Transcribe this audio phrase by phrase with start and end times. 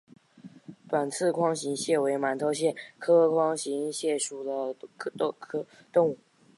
[0.89, 4.75] 短刺筐形蟹为馒头蟹科筐形蟹属的
[5.91, 6.17] 动物。